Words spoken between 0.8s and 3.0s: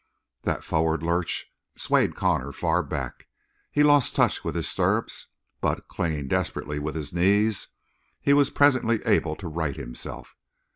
lurch swayed Connor far